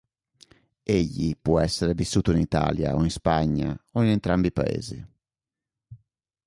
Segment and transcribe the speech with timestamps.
[0.81, 5.05] Egli può essere vissuto in Italia o in Spagna, o in entrambi i paesi.